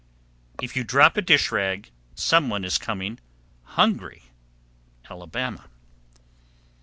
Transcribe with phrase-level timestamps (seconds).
[0.59, 3.19] If you drop a dish rag, some one is coming
[3.61, 4.23] hungry.
[5.05, 5.65] _Alabama.